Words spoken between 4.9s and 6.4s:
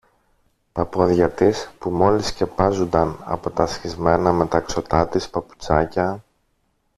της παπουτσάκια